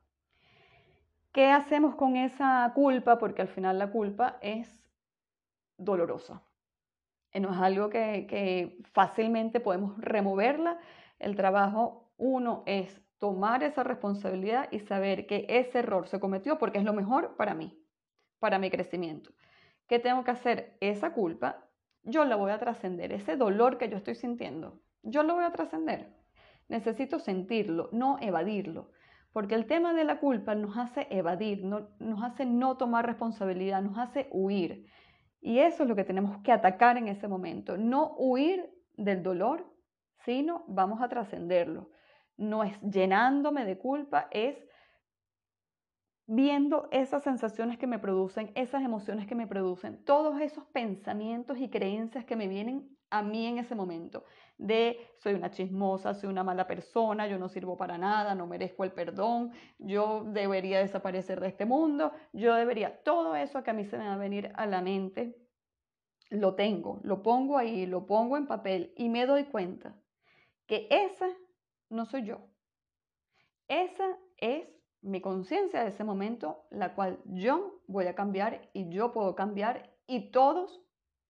¿Qué 1.32 1.50
hacemos 1.50 1.94
con 1.94 2.16
esa 2.16 2.70
culpa? 2.74 3.18
Porque 3.18 3.42
al 3.42 3.48
final 3.48 3.78
la 3.78 3.90
culpa 3.90 4.38
es 4.42 4.68
dolorosa. 5.78 6.42
No 7.34 7.50
es 7.50 7.58
algo 7.58 7.88
que, 7.88 8.26
que 8.28 8.78
fácilmente 8.92 9.58
podemos 9.58 9.98
removerla. 9.98 10.78
El 11.18 11.34
trabajo, 11.34 12.10
uno, 12.18 12.62
es 12.66 13.00
tomar 13.18 13.62
esa 13.62 13.84
responsabilidad 13.84 14.68
y 14.70 14.80
saber 14.80 15.26
que 15.26 15.46
ese 15.48 15.78
error 15.78 16.08
se 16.08 16.20
cometió 16.20 16.58
porque 16.58 16.78
es 16.78 16.84
lo 16.84 16.92
mejor 16.92 17.36
para 17.36 17.54
mí, 17.54 17.80
para 18.38 18.58
mi 18.58 18.68
crecimiento. 18.68 19.30
¿Qué 19.86 19.98
tengo 19.98 20.24
que 20.24 20.32
hacer? 20.32 20.76
Esa 20.80 21.14
culpa, 21.14 21.64
yo 22.02 22.24
la 22.24 22.36
voy 22.36 22.50
a 22.50 22.58
trascender. 22.58 23.12
Ese 23.12 23.36
dolor 23.36 23.78
que 23.78 23.88
yo 23.88 23.96
estoy 23.96 24.14
sintiendo, 24.14 24.80
yo 25.02 25.22
lo 25.22 25.34
voy 25.34 25.44
a 25.44 25.52
trascender. 25.52 26.12
Necesito 26.68 27.18
sentirlo, 27.18 27.88
no 27.92 28.18
evadirlo. 28.20 28.90
Porque 29.32 29.54
el 29.54 29.66
tema 29.66 29.94
de 29.94 30.04
la 30.04 30.20
culpa 30.20 30.54
nos 30.54 30.76
hace 30.76 31.06
evadir, 31.10 31.64
nos 31.64 32.22
hace 32.22 32.44
no 32.44 32.76
tomar 32.76 33.06
responsabilidad, 33.06 33.82
nos 33.82 33.98
hace 33.98 34.28
huir. 34.30 34.86
Y 35.40 35.58
eso 35.58 35.82
es 35.82 35.88
lo 35.88 35.96
que 35.96 36.04
tenemos 36.04 36.38
que 36.42 36.52
atacar 36.52 36.98
en 36.98 37.08
ese 37.08 37.28
momento. 37.28 37.76
No 37.76 38.14
huir 38.16 38.70
del 38.96 39.22
dolor, 39.22 39.66
sino 40.24 40.64
vamos 40.68 41.00
a 41.00 41.08
trascenderlo. 41.08 41.90
No 42.36 42.62
es 42.62 42.78
llenándome 42.82 43.64
de 43.64 43.78
culpa, 43.78 44.28
es 44.30 44.56
viendo 46.34 46.88
esas 46.92 47.22
sensaciones 47.22 47.76
que 47.76 47.86
me 47.86 47.98
producen, 47.98 48.52
esas 48.54 48.82
emociones 48.82 49.26
que 49.26 49.34
me 49.34 49.46
producen, 49.46 50.02
todos 50.02 50.40
esos 50.40 50.64
pensamientos 50.64 51.58
y 51.58 51.68
creencias 51.68 52.24
que 52.24 52.36
me 52.36 52.48
vienen 52.48 52.96
a 53.10 53.22
mí 53.22 53.44
en 53.46 53.58
ese 53.58 53.74
momento 53.74 54.24
de 54.56 54.98
soy 55.18 55.34
una 55.34 55.50
chismosa, 55.50 56.14
soy 56.14 56.30
una 56.30 56.42
mala 56.42 56.66
persona, 56.66 57.26
yo 57.26 57.38
no 57.38 57.50
sirvo 57.50 57.76
para 57.76 57.98
nada, 57.98 58.34
no 58.34 58.46
merezco 58.46 58.84
el 58.84 58.92
perdón, 58.92 59.52
yo 59.78 60.24
debería 60.24 60.78
desaparecer 60.78 61.38
de 61.38 61.48
este 61.48 61.66
mundo, 61.66 62.12
yo 62.32 62.54
debería, 62.54 63.02
todo 63.02 63.36
eso 63.36 63.62
que 63.62 63.70
a 63.70 63.74
mí 63.74 63.84
se 63.84 63.98
me 63.98 64.06
va 64.06 64.14
a 64.14 64.16
venir 64.16 64.52
a 64.54 64.64
la 64.64 64.80
mente, 64.80 65.36
lo 66.30 66.54
tengo, 66.54 66.98
lo 67.02 67.20
pongo 67.22 67.58
ahí, 67.58 67.84
lo 67.84 68.06
pongo 68.06 68.38
en 68.38 68.46
papel 68.46 68.94
y 68.96 69.10
me 69.10 69.26
doy 69.26 69.44
cuenta 69.44 70.00
que 70.66 70.88
esa 70.90 71.28
no 71.90 72.06
soy 72.06 72.24
yo. 72.24 72.48
Esa 73.68 74.16
es 74.38 74.81
mi 75.02 75.20
conciencia 75.20 75.82
de 75.82 75.88
ese 75.88 76.04
momento, 76.04 76.64
la 76.70 76.94
cual 76.94 77.20
yo 77.24 77.80
voy 77.88 78.06
a 78.06 78.14
cambiar 78.14 78.70
y 78.72 78.88
yo 78.88 79.12
puedo 79.12 79.34
cambiar 79.34 79.92
y 80.06 80.30
todos, 80.30 80.80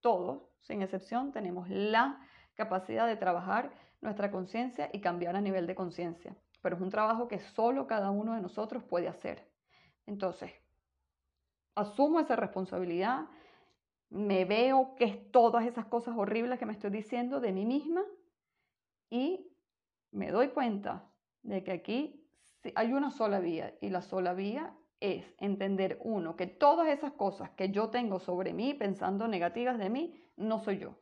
todos, 0.01 0.43
sin 0.61 0.83
excepción, 0.83 1.33
tenemos 1.33 1.69
la 1.69 2.21
capacidad 2.55 3.07
de 3.07 3.17
trabajar 3.17 3.73
nuestra 4.01 4.31
conciencia 4.31 4.91
y 4.93 5.01
cambiar 5.01 5.37
a 5.37 5.41
nivel 5.41 5.67
de 5.67 5.75
conciencia. 5.75 6.37
Pero 6.61 6.77
es 6.77 6.83
un 6.83 6.91
trabajo 6.91 7.29
que 7.29 7.39
solo 7.39 7.87
cada 7.87 8.11
uno 8.11 8.35
de 8.35 8.43
nosotros 8.43 8.85
puede 8.85 9.09
hacer. 9.09 9.49
Entonces, 10.07 10.53
asumo 11.75 12.21
esa 12.21 12.37
responsabilidad, 12.37 13.27
me 14.11 14.45
veo 14.45 14.95
que 14.97 15.05
es 15.05 15.33
todas 15.33 15.65
esas 15.65 15.87
cosas 15.87 16.15
horribles 16.17 16.59
que 16.59 16.67
me 16.67 16.75
estoy 16.75 16.91
diciendo 16.91 17.41
de 17.41 17.53
mí 17.53 17.65
misma 17.65 18.03
y 19.09 19.51
me 20.11 20.31
doy 20.31 20.49
cuenta 20.49 21.11
de 21.43 21.65
que 21.65 21.73
aquí 21.73 22.22
hay 22.75 22.93
una 22.93 23.11
sola 23.11 23.41
vía 23.41 23.75
y 23.81 23.91
la 23.91 24.03
sola 24.03 24.35
vía 24.35 24.75
es 25.01 25.25
entender 25.39 25.99
uno 26.03 26.37
que 26.37 26.47
todas 26.47 26.89
esas 26.89 27.13
cosas 27.13 27.51
que 27.51 27.71
yo 27.71 27.91
tengo 27.91 28.21
sobre 28.21 28.53
mí 28.53 28.75
pensando 28.75 29.27
negativas 29.27 29.79
de 29.79 29.91
mí 29.91 30.15
no 30.37 30.59
soy 30.61 30.79
yo 30.79 30.97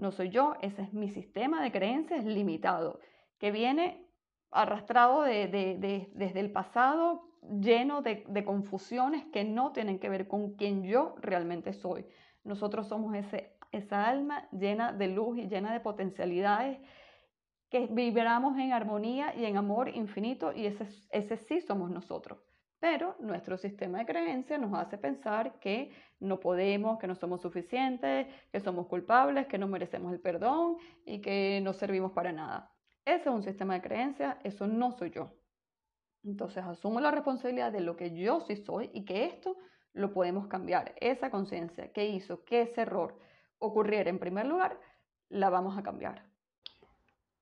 no 0.00 0.12
soy 0.12 0.30
yo, 0.30 0.56
ese 0.62 0.82
es 0.82 0.92
mi 0.94 1.08
sistema 1.10 1.62
de 1.62 1.70
creencias 1.70 2.24
limitado, 2.24 3.00
que 3.38 3.50
viene 3.50 4.06
arrastrado 4.50 5.22
desde 5.22 6.40
el 6.40 6.50
pasado, 6.50 7.28
lleno 7.60 8.00
de, 8.02 8.24
confusiones 8.44 9.26
que 9.26 9.44
no 9.44 9.72
tienen 9.72 9.98
que 9.98 10.08
ver 10.08 10.26
con 10.26 10.54
quien 10.54 10.84
yo 10.84 11.14
realmente 11.20 11.74
soy. 11.74 12.06
Nosotros 12.44 12.88
somos 12.88 13.14
ese, 13.14 13.56
esa 13.72 14.06
alma 14.06 14.48
llena 14.52 14.92
de 14.92 15.08
luz 15.08 15.38
y 15.38 15.48
llena 15.48 15.72
de 15.72 15.80
potencialidades 15.80 16.78
que 17.70 17.86
vibramos 17.86 18.58
en 18.58 18.72
armonía 18.72 19.34
y 19.34 19.44
en 19.46 19.56
amor 19.56 19.88
infinito 19.88 20.52
y 20.52 20.66
ese, 20.66 21.36
sí 21.36 21.60
somos 21.60 21.90
nosotros 21.90 22.38
pero 22.80 23.14
nuestro 23.20 23.58
sistema 23.58 23.98
de 23.98 24.06
creencias 24.06 24.58
nos 24.58 24.72
hace 24.72 24.96
pensar 24.96 25.60
que 25.60 25.92
no 26.18 26.40
podemos, 26.40 26.98
que 26.98 27.06
no 27.06 27.14
somos 27.14 27.42
suficientes, 27.42 28.26
que 28.50 28.60
somos 28.60 28.86
culpables, 28.86 29.46
que 29.46 29.58
no 29.58 29.68
merecemos 29.68 30.12
el 30.12 30.20
perdón 30.20 30.78
y 31.04 31.20
que 31.20 31.60
no 31.62 31.74
servimos 31.74 32.12
para 32.12 32.32
nada. 32.32 32.72
Ese 33.04 33.28
es 33.28 33.34
un 33.34 33.42
sistema 33.42 33.74
de 33.74 33.82
creencias, 33.82 34.36
eso 34.44 34.66
no 34.66 34.92
soy 34.92 35.10
yo. 35.10 35.30
Entonces 36.24 36.64
asumo 36.64 37.00
la 37.00 37.10
responsabilidad 37.10 37.70
de 37.70 37.80
lo 37.80 37.96
que 37.96 38.16
yo 38.16 38.40
sí 38.40 38.56
soy 38.56 38.90
y 38.94 39.04
que 39.04 39.26
esto 39.26 39.58
lo 39.92 40.12
podemos 40.12 40.46
cambiar. 40.48 40.94
Esa 41.00 41.30
conciencia 41.30 41.92
que 41.92 42.06
hizo 42.06 42.44
que 42.44 42.62
ese 42.62 42.82
error 42.82 43.18
ocurriera 43.58 44.08
en 44.08 44.18
primer 44.18 44.46
lugar, 44.46 44.80
la 45.28 45.50
vamos 45.50 45.76
a 45.76 45.82
cambiar. 45.82 46.29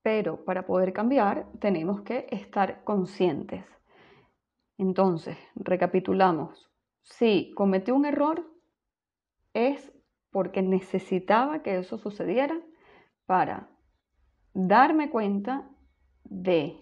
Pero 0.02 0.45
para 0.45 0.67
poder 0.67 0.93
cambiar 0.93 1.47
tenemos 1.61 2.02
que 2.02 2.26
estar 2.31 2.85
conscientes 2.85 3.64
entonces, 4.78 5.37
recapitulamos. 5.57 6.71
Si 7.02 7.52
cometí 7.55 7.90
un 7.90 8.07
error, 8.07 8.47
es 9.52 9.93
porque 10.31 10.62
necesitaba 10.62 11.62
que 11.62 11.78
eso 11.78 11.99
sucediera 11.99 12.57
para 13.26 13.69
darme 14.55 15.11
cuenta 15.11 15.69
de 16.25 16.76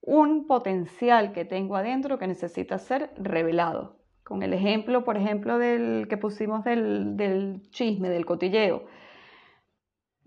un 0.00 0.46
potencial 0.46 1.32
que 1.32 1.44
tengo 1.44 1.76
adentro 1.76 2.18
que 2.18 2.26
necesita 2.26 2.78
ser 2.78 3.12
revelado. 3.18 3.98
Con 4.24 4.42
el 4.42 4.54
ejemplo, 4.54 5.04
por 5.04 5.16
ejemplo, 5.16 5.58
del 5.58 6.06
que 6.08 6.16
pusimos 6.16 6.64
del, 6.64 7.16
del 7.16 7.68
chisme, 7.70 8.08
del 8.08 8.24
cotilleo. 8.24 8.86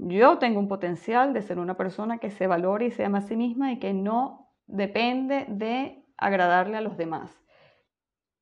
Yo 0.01 0.37
tengo 0.37 0.61
un 0.61 0.69
potencial 0.69 1.33
de 1.33 1.41
ser 1.41 1.59
una 1.59 1.75
persona 1.75 2.19
que 2.19 2.31
se 2.31 2.47
valore 2.47 2.85
y 2.85 2.91
se 2.91 3.03
ama 3.03 3.17
a 3.17 3.21
sí 3.21 3.35
misma 3.35 3.73
y 3.73 3.79
que 3.79 3.93
no 3.93 4.49
depende 4.65 5.45
de 5.49 6.05
agradarle 6.15 6.77
a 6.77 6.81
los 6.81 6.95
demás. 6.95 7.43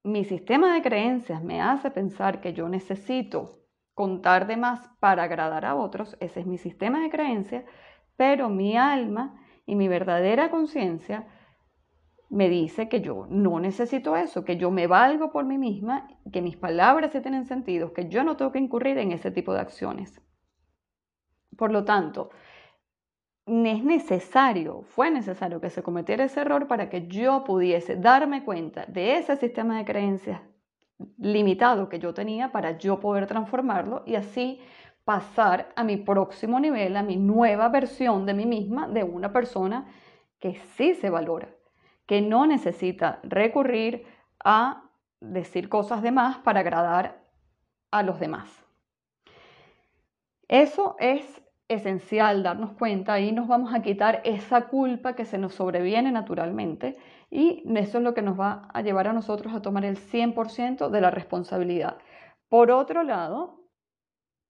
Mi 0.03 0.23
sistema 0.23 0.71
de 0.75 0.83
creencias 0.83 1.43
me 1.43 1.59
hace 1.59 1.89
pensar 1.89 2.41
que 2.41 2.53
yo 2.53 2.69
necesito 2.69 3.63
contar 3.95 4.45
de 4.45 4.55
más 4.55 4.87
para 4.99 5.23
agradar 5.23 5.65
a 5.65 5.75
otros, 5.75 6.15
ese 6.19 6.41
es 6.41 6.45
mi 6.45 6.59
sistema 6.59 7.01
de 7.01 7.09
creencias, 7.09 7.65
pero 8.15 8.49
mi 8.49 8.77
alma 8.77 9.41
y 9.65 9.75
mi 9.75 9.87
verdadera 9.87 10.51
conciencia 10.51 11.27
me 12.29 12.49
dice 12.49 12.87
que 12.87 13.01
yo 13.01 13.25
no 13.31 13.59
necesito 13.59 14.15
eso, 14.15 14.45
que 14.45 14.57
yo 14.57 14.69
me 14.69 14.85
valgo 14.85 15.31
por 15.31 15.43
mí 15.43 15.57
misma, 15.57 16.07
que 16.31 16.43
mis 16.43 16.55
palabras 16.55 17.11
se 17.11 17.21
tienen 17.21 17.45
sentido, 17.45 17.93
que 17.93 18.09
yo 18.09 18.23
no 18.23 18.37
tengo 18.37 18.51
que 18.51 18.59
incurrir 18.59 18.99
en 18.99 19.11
ese 19.11 19.31
tipo 19.31 19.55
de 19.55 19.61
acciones. 19.61 20.21
Por 21.57 21.71
lo 21.71 21.83
tanto, 21.83 22.29
es 23.45 23.83
necesario, 23.83 24.83
fue 24.83 25.09
necesario 25.09 25.61
que 25.61 25.69
se 25.69 25.83
cometiera 25.83 26.25
ese 26.25 26.41
error 26.41 26.67
para 26.67 26.89
que 26.89 27.07
yo 27.07 27.43
pudiese 27.43 27.95
darme 27.95 28.43
cuenta 28.43 28.85
de 28.85 29.17
ese 29.17 29.37
sistema 29.37 29.77
de 29.77 29.85
creencias 29.85 30.41
limitado 31.17 31.89
que 31.89 31.99
yo 31.99 32.13
tenía 32.13 32.51
para 32.51 32.77
yo 32.77 32.99
poder 32.99 33.27
transformarlo 33.27 34.03
y 34.05 34.15
así 34.15 34.59
pasar 35.05 35.71
a 35.75 35.83
mi 35.83 35.97
próximo 35.97 36.59
nivel, 36.59 36.97
a 36.97 37.03
mi 37.03 37.15
nueva 37.15 37.69
versión 37.69 38.25
de 38.25 38.33
mí 38.33 38.45
misma, 38.45 38.87
de 38.87 39.03
una 39.03 39.31
persona 39.31 39.87
que 40.39 40.55
sí 40.75 40.95
se 40.95 41.09
valora, 41.09 41.49
que 42.05 42.21
no 42.21 42.45
necesita 42.45 43.19
recurrir 43.23 44.05
a 44.43 44.89
decir 45.19 45.69
cosas 45.69 46.01
de 46.01 46.11
más 46.11 46.39
para 46.39 46.59
agradar 46.59 47.23
a 47.91 48.03
los 48.03 48.19
demás. 48.19 48.49
Eso 50.47 50.95
es 50.99 51.41
esencial 51.69 52.43
darnos 52.43 52.71
cuenta 52.73 53.19
y 53.19 53.31
nos 53.31 53.47
vamos 53.47 53.73
a 53.73 53.81
quitar 53.81 54.21
esa 54.23 54.67
culpa 54.67 55.15
que 55.15 55.25
se 55.25 55.37
nos 55.37 55.55
sobreviene 55.55 56.11
naturalmente 56.11 56.95
y 57.29 57.63
eso 57.75 57.97
es 57.97 58.03
lo 58.03 58.13
que 58.13 58.21
nos 58.21 58.39
va 58.39 58.69
a 58.73 58.81
llevar 58.81 59.07
a 59.07 59.13
nosotros 59.13 59.53
a 59.53 59.61
tomar 59.61 59.83
el 59.83 59.97
100% 59.97 60.89
de 60.89 61.01
la 61.01 61.11
responsabilidad. 61.11 61.97
Por 62.47 62.71
otro 62.71 63.03
lado, 63.03 63.67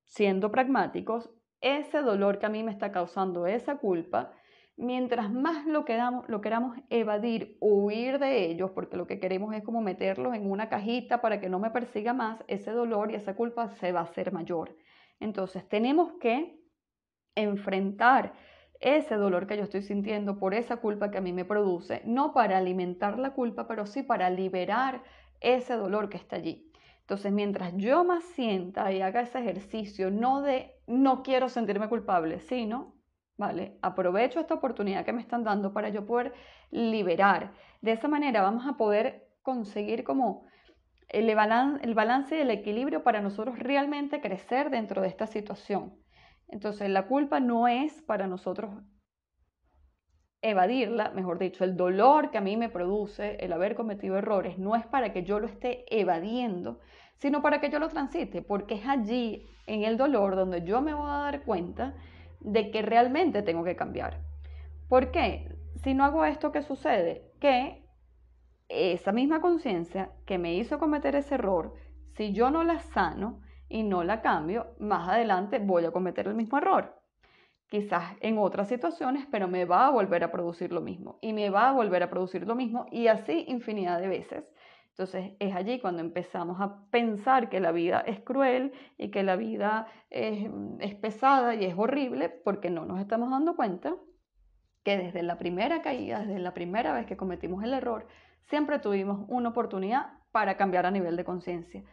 siendo 0.03 0.51
pragmáticos, 0.51 1.31
ese 1.59 2.01
dolor 2.01 2.37
que 2.37 2.45
a 2.45 2.49
mí 2.49 2.63
me 2.63 2.71
está 2.71 2.91
causando 2.91 3.47
esa 3.47 3.77
culpa 3.77 4.33
mientras 4.77 5.31
más 5.31 5.65
lo, 5.65 5.85
queramos, 5.85 6.29
lo 6.29 6.39
queramos 6.39 6.77
evadir 6.89 7.57
huir 7.59 8.19
de 8.19 8.45
ellos, 8.45 8.71
porque 8.71 8.95
lo 8.95 9.07
que 9.07 9.19
queremos 9.19 9.55
es 9.55 9.63
como 9.63 9.81
meterlos 9.81 10.35
en 10.35 10.49
una 10.49 10.69
cajita 10.69 11.19
para 11.19 11.41
que 11.41 11.49
no 11.49 11.57
me 11.57 11.71
persiga 11.71 12.13
más, 12.13 12.43
ese 12.47 12.71
dolor 12.71 13.11
y 13.11 13.15
esa 13.15 13.35
culpa 13.35 13.69
se 13.69 13.91
va 13.91 14.01
a 14.01 14.03
hacer 14.03 14.31
mayor. 14.31 14.77
Entonces 15.19 15.67
tenemos 15.67 16.13
que 16.21 16.56
enfrentar 17.41 18.33
ese 18.79 19.15
dolor 19.15 19.47
que 19.47 19.57
yo 19.57 19.63
estoy 19.63 19.81
sintiendo 19.81 20.37
por 20.37 20.53
esa 20.53 20.77
culpa 20.77 21.09
que 21.09 21.17
a 21.17 21.21
mí 21.21 21.33
me 21.33 21.45
produce, 21.45 22.01
no 22.05 22.33
para 22.33 22.57
alimentar 22.57 23.17
la 23.17 23.31
culpa, 23.31 23.67
pero 23.67 23.85
sí 23.85 24.03
para 24.03 24.29
liberar 24.29 25.01
ese 25.39 25.73
dolor 25.73 26.09
que 26.09 26.17
está 26.17 26.35
allí. 26.35 26.71
Entonces, 27.01 27.31
mientras 27.31 27.73
yo 27.77 28.03
más 28.03 28.23
sienta 28.23 28.91
y 28.91 29.01
haga 29.01 29.21
ese 29.21 29.39
ejercicio, 29.39 30.11
no 30.11 30.41
de 30.41 30.75
no 30.87 31.23
quiero 31.23 31.49
sentirme 31.49 31.87
culpable, 31.87 32.39
sino 32.39 32.97
¿vale? 33.37 33.77
Aprovecho 33.81 34.39
esta 34.39 34.55
oportunidad 34.55 35.05
que 35.05 35.13
me 35.13 35.21
están 35.21 35.43
dando 35.43 35.71
para 35.71 35.89
yo 35.89 36.05
poder 36.05 36.33
liberar. 36.71 37.53
De 37.81 37.91
esa 37.91 38.07
manera 38.07 38.41
vamos 38.41 38.65
a 38.67 38.77
poder 38.77 39.29
conseguir 39.43 40.03
como 40.03 40.45
el, 41.07 41.29
el 41.29 41.93
balance 41.93 42.37
y 42.37 42.41
el 42.41 42.51
equilibrio 42.51 43.03
para 43.03 43.21
nosotros 43.21 43.59
realmente 43.59 44.19
crecer 44.19 44.69
dentro 44.69 45.01
de 45.01 45.07
esta 45.07 45.27
situación. 45.27 45.93
Entonces, 46.47 46.89
la 46.89 47.07
culpa 47.07 47.39
no 47.39 47.67
es 47.67 48.01
para 48.03 48.27
nosotros 48.27 48.71
evadirla, 50.41 51.09
mejor 51.11 51.39
dicho, 51.39 51.63
el 51.63 51.75
dolor 51.75 52.29
que 52.31 52.37
a 52.37 52.41
mí 52.41 52.57
me 52.57 52.69
produce 52.69 53.37
el 53.39 53.51
haber 53.53 53.75
cometido 53.75 54.17
errores 54.17 54.57
no 54.57 54.75
es 54.75 54.85
para 54.85 55.11
que 55.11 55.23
yo 55.23 55.39
lo 55.39 55.47
esté 55.47 55.85
evadiendo, 55.89 56.79
sino 57.17 57.41
para 57.41 57.59
que 57.59 57.69
yo 57.69 57.79
lo 57.79 57.89
transite, 57.89 58.41
porque 58.41 58.75
es 58.75 58.87
allí, 58.87 59.47
en 59.65 59.83
el 59.83 59.97
dolor, 59.97 60.35
donde 60.35 60.63
yo 60.63 60.81
me 60.81 60.93
voy 60.93 61.09
a 61.09 61.17
dar 61.17 61.43
cuenta 61.43 61.95
de 62.39 62.71
que 62.71 62.81
realmente 62.81 63.41
tengo 63.41 63.63
que 63.63 63.75
cambiar. 63.75 64.21
¿Por 64.87 65.11
qué? 65.11 65.53
Si 65.83 65.93
no 65.93 66.05
hago 66.05 66.23
esto, 66.23 66.51
¿qué 66.51 66.61
sucede? 66.61 67.33
Que 67.41 67.83
esa 68.69 69.11
misma 69.11 69.41
conciencia 69.41 70.11
que 70.25 70.37
me 70.37 70.53
hizo 70.53 70.79
cometer 70.79 71.15
ese 71.15 71.35
error, 71.35 71.73
si 72.15 72.31
yo 72.31 72.49
no 72.49 72.63
la 72.63 72.79
sano 72.79 73.41
y 73.69 73.83
no 73.83 74.03
la 74.03 74.21
cambio, 74.21 74.75
más 74.79 75.09
adelante 75.09 75.59
voy 75.59 75.85
a 75.85 75.91
cometer 75.91 76.27
el 76.27 76.35
mismo 76.35 76.57
error. 76.57 77.01
Quizás 77.67 78.15
en 78.21 78.37
otras 78.37 78.69
situaciones, 78.69 79.27
pero 79.29 79.47
me 79.47 79.65
va 79.65 79.87
a 79.87 79.91
volver 79.91 80.23
a 80.23 80.31
producir 80.31 80.71
lo 80.71 80.81
mismo 80.81 81.19
y 81.21 81.33
me 81.33 81.49
va 81.49 81.69
a 81.69 81.73
volver 81.73 82.01
a 82.01 82.09
producir 82.09 82.47
lo 82.47 82.55
mismo 82.55 82.85
y 82.91 83.07
así 83.07 83.43
infinidad 83.47 83.99
de 83.99 84.07
veces. 84.07 84.53
Entonces 84.97 85.33
es 85.39 85.53
allí 85.53 85.79
cuando 85.79 86.01
empezamos 86.01 86.59
a 86.59 86.89
pensar 86.89 87.49
que 87.49 87.59
la 87.59 87.71
vida 87.71 87.99
es 87.99 88.19
cruel 88.21 88.71
y 88.97 89.11
que 89.11 89.21
la 89.21 89.35
vida 89.35 89.85
es, 90.09 90.49
pesada 91.01 91.53
y 91.53 91.65
es 91.65 91.75
horrible 91.77 92.29
porque 92.29 92.71
no 92.71 92.85
nos 92.85 92.99
estamos 92.99 93.29
dando 93.29 93.55
cuenta 93.55 93.95
que 94.83 94.97
desde 94.97 95.21
la 95.21 95.37
primera 95.37 95.83
caída, 95.83 96.21
desde 96.21 96.39
la 96.39 96.55
primera 96.55 96.93
vez 96.93 97.05
que 97.05 97.15
cometimos 97.15 97.63
el 97.63 97.73
error, 97.73 98.07
siempre 98.45 98.79
tuvimos 98.79 99.25
una 99.27 99.49
oportunidad 99.49 100.13
para 100.31 100.57
cambiar 100.57 100.87
a 100.87 100.91
nivel 100.91 101.15
de 101.15 101.25
conciencia. 101.25 101.83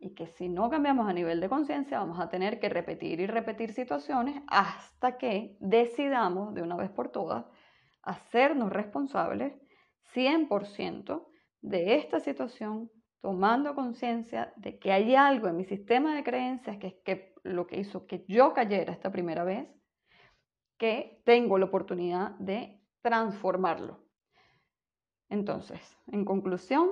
Y 0.00 0.14
que 0.14 0.26
si 0.26 0.48
no 0.48 0.70
cambiamos 0.70 1.08
a 1.08 1.12
nivel 1.12 1.40
de 1.40 1.48
conciencia, 1.48 1.98
vamos 2.00 2.18
a 2.18 2.28
tener 2.28 2.58
que 2.58 2.70
repetir 2.70 3.20
y 3.20 3.26
repetir 3.26 3.72
situaciones 3.72 4.42
hasta 4.48 5.18
que 5.18 5.56
decidamos 5.60 6.54
de 6.54 6.62
una 6.62 6.76
vez 6.76 6.90
por 6.90 7.10
todas 7.10 7.44
hacernos 8.02 8.72
responsables 8.72 9.54
100% 10.14 11.28
de 11.60 11.96
esta 11.96 12.18
situación, 12.18 12.90
tomando 13.20 13.74
conciencia 13.74 14.52
de 14.56 14.78
que 14.78 14.90
hay 14.90 15.14
algo 15.14 15.48
en 15.48 15.56
mi 15.58 15.64
sistema 15.64 16.14
de 16.14 16.24
creencias 16.24 16.78
que 16.78 16.86
es 16.86 16.94
que 17.04 17.34
lo 17.42 17.66
que 17.66 17.78
hizo 17.78 18.06
que 18.06 18.24
yo 18.26 18.54
cayera 18.54 18.92
esta 18.92 19.12
primera 19.12 19.44
vez, 19.44 19.68
que 20.78 21.20
tengo 21.24 21.58
la 21.58 21.66
oportunidad 21.66 22.30
de 22.38 22.80
transformarlo. 23.02 24.02
Entonces, 25.28 25.78
en 26.06 26.24
conclusión, 26.24 26.88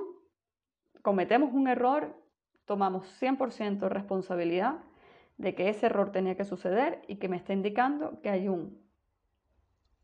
cometemos 1.01 1.51
un 1.53 1.67
error, 1.67 2.15
tomamos 2.69 3.07
100% 3.19 3.89
responsabilidad 3.89 4.75
de 5.37 5.55
que 5.55 5.69
ese 5.69 5.87
error 5.87 6.11
tenía 6.11 6.35
que 6.35 6.45
suceder 6.45 7.01
y 7.07 7.15
que 7.15 7.27
me 7.27 7.35
está 7.35 7.51
indicando 7.51 8.21
que 8.21 8.29
hay 8.29 8.47
un 8.47 8.79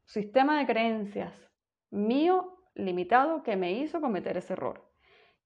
sistema 0.05 0.57
de 0.57 0.65
creencias 0.65 1.31
mío 1.91 2.57
limitado 2.73 3.43
que 3.43 3.55
me 3.55 3.73
hizo 3.73 4.01
cometer 4.01 4.35
ese 4.37 4.53
error. 4.53 4.83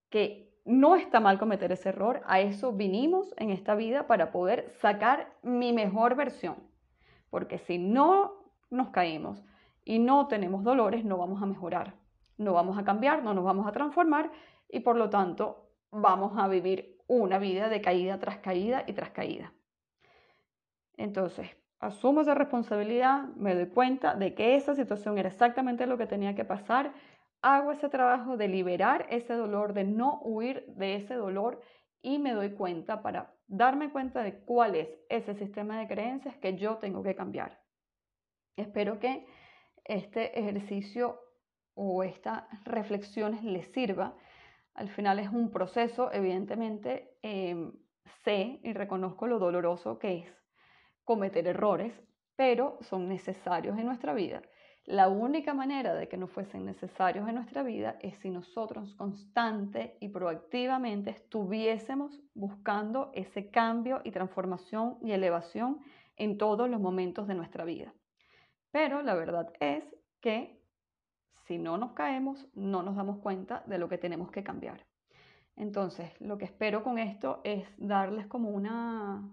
Que 0.10 0.58
no 0.63 0.95
está 0.95 1.19
mal 1.19 1.38
cometer 1.38 1.73
ese 1.73 1.89
error, 1.89 2.21
a 2.25 2.39
eso 2.39 2.71
vinimos 2.71 3.34
en 3.36 3.49
esta 3.49 3.75
vida 3.75 4.08
para 4.08 4.32
poder 4.32 4.69
sacar 4.79 5.34
mi 5.43 5.73
mejor 5.73 6.15
versión. 6.15 6.55
Porque 7.29 7.58
si 7.58 7.79
no 7.79 8.45
nos 8.69 8.91
caímos 8.91 9.43
y 9.84 9.99
no 9.99 10.29
tenemos 10.29 10.63
dolores, 10.63 11.03
no 11.03 11.17
vamos 11.17 11.43
a 11.43 11.45
mejorar, 11.45 11.95
no 12.38 12.53
vamos 12.53 12.77
a 12.77 12.86
cambiar, 12.86 13.23
no 13.23 13.34
nos 13.34 13.43
vamos 13.43 13.67
a 13.67 13.73
transformar 13.73 14.32
y 14.69 14.79
por 14.79 14.95
lo 14.95 15.10
tanto 15.10 15.69
vamos 15.91 16.38
a 16.38 16.47
vivir 16.47 16.98
una 17.10 17.39
vida 17.39 17.67
de 17.67 17.82
caída 17.82 18.19
tras 18.19 18.38
caída 18.38 18.86
y 18.88 18.93
tras 18.93 19.10
caída. 19.10 19.52
Entonces, 20.95 21.50
asumo 21.80 22.22
esa 22.22 22.36
responsabilidad, 22.36 23.24
me 23.36 23.56
doy 23.56 23.67
cuenta 23.67 24.15
de 24.15 24.34
que 24.34 24.56
esa 24.56 24.76
situación 24.76 25.17
era 25.17 25.30
exactamente 25.30 25.88
lo 25.88 25.98
que 25.98 26.06
tenía 26.06 26.36
que 26.36 26.45
pasar, 26.45 26.93
hago 27.41 27.72
ese 27.72 27.89
trabajo 27.89 28.38
de 28.38 28.48
liberar 28.48 29.08
ese 29.10 29.34
dolor, 29.34 29.74
de 29.74 29.86
no 29.86 30.22
huir 30.22 30.65
de 30.67 30.95
ese 30.95 31.15
dolor 31.15 31.62
y 32.02 32.19
me 32.19 32.34
doy 32.34 32.52
cuenta 32.52 33.02
para 33.02 33.34
darme 33.48 33.91
cuenta 33.91 34.24
de 34.24 34.39
cuál 34.39 34.76
es 34.76 34.89
ese 35.10 35.34
sistema 35.34 35.80
de 35.80 35.88
creencias 35.88 36.38
que 36.38 36.56
yo 36.56 36.78
tengo 36.78 37.02
que 37.02 37.15
cambiar. 37.15 37.60
Espero 38.56 39.00
que 39.00 39.26
este 39.84 40.39
ejercicio 40.39 41.19
o 41.74 42.04
estas 42.04 42.43
reflexiones 42.65 43.43
les 43.43 43.67
sirva. 43.72 44.15
Al 44.73 44.89
final 44.89 45.19
es 45.19 45.29
un 45.29 45.51
proceso, 45.51 46.12
evidentemente 46.12 47.17
em, 47.21 47.71
sé 48.23 48.60
y 48.63 48.73
reconozco 48.73 49.27
lo 49.27 49.39
doloroso 49.39 49.99
que 49.99 50.19
es 50.19 50.34
cometer 51.03 51.47
errores, 51.47 51.93
pero 52.36 52.77
son 52.82 53.10
necesarios 53.10 53.77
en 53.77 53.86
nuestra 53.86 54.13
vida 54.13 54.41
la 54.89 55.08
única 55.08 55.53
manera 55.53 55.93
de 55.93 56.08
que 56.08 56.17
no 56.17 56.25
fuesen 56.25 56.65
necesarios 56.65 57.29
en 57.29 57.36
nuestra 57.36 57.62
vida 57.62 57.97
es 58.01 58.17
si 58.17 58.32
nosotros 58.32 58.95
constante 58.95 59.97
y 59.99 60.10
proactivamente 60.10 61.12
estuviésemos 61.12 62.19
buscando 62.34 63.12
ese 63.13 63.51
cambio 63.51 64.01
y 64.03 64.10
transformación 64.10 64.97
y 65.03 65.12
elevación 65.12 65.79
en 66.15 66.39
todos 66.39 66.67
los 66.67 66.82
momentos 66.82 67.27
de 67.27 67.36
nuestra 67.36 67.65
vida. 67.65 67.93
Pero 68.71 69.03
la 69.03 69.13
verdad 69.13 69.53
es 69.60 69.84
que 70.21 70.59
si 71.45 71.57
no 71.57 71.77
nos 71.77 71.93
caemos, 71.93 72.47
no 72.53 72.83
nos 72.83 72.95
damos 72.95 73.19
cuenta 73.19 73.63
de 73.65 73.77
lo 73.77 73.89
que 73.89 73.97
tenemos 73.97 74.31
que 74.31 74.43
cambiar. 74.43 74.85
Entonces, 75.55 76.11
lo 76.19 76.37
que 76.37 76.45
espero 76.45 76.83
con 76.83 76.99
esto 76.99 77.41
es 77.43 77.67
darles 77.77 78.27
como 78.27 78.49
una, 78.49 79.29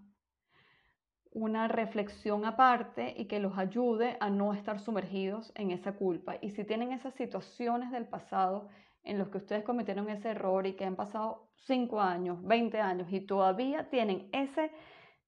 una 1.30 1.68
reflexión 1.68 2.44
aparte 2.44 3.14
y 3.16 3.26
que 3.26 3.38
los 3.38 3.56
ayude 3.59 4.16
a 4.18 4.30
no 4.30 4.52
estar 4.52 4.80
sumergidos 4.80 5.52
en 5.54 5.70
esa 5.70 5.92
culpa. 5.92 6.37
Y 6.40 6.50
si 6.50 6.64
tienen 6.64 6.92
esas 6.92 7.14
situaciones 7.14 7.92
del 7.92 8.06
pasado 8.06 8.68
en 9.04 9.18
los 9.18 9.28
que 9.28 9.38
ustedes 9.38 9.62
cometieron 9.62 10.09
ese 10.09 10.30
error 10.30 10.66
y 10.66 10.72
que 10.72 10.85
han 10.85 10.96
pasado 10.96 11.48
5 11.66 12.00
años, 12.00 12.42
20 12.42 12.80
años 12.80 13.12
y 13.12 13.20
todavía 13.20 13.88
tienen 13.88 14.28
ese 14.32 14.72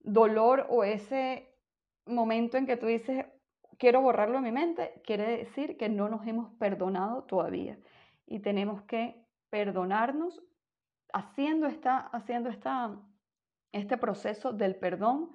dolor 0.01 0.67
o 0.69 0.83
ese 0.83 1.55
momento 2.05 2.57
en 2.57 2.65
que 2.65 2.75
tú 2.75 2.87
dices, 2.87 3.25
quiero 3.79 4.01
borrarlo 4.01 4.35
de 4.35 4.41
mi 4.43 4.51
mente, 4.51 5.01
quiere 5.03 5.37
decir 5.37 5.77
que 5.77 5.89
no 5.89 6.09
nos 6.09 6.27
hemos 6.27 6.51
perdonado 6.59 7.23
todavía. 7.23 7.79
Y 8.27 8.39
tenemos 8.39 8.83
que 8.83 9.25
perdonarnos 9.49 10.43
haciendo, 11.11 11.65
esta, 11.65 11.97
haciendo 11.97 12.49
esta, 12.49 12.95
este 13.71 13.97
proceso 13.97 14.53
del 14.53 14.75
perdón 14.75 15.31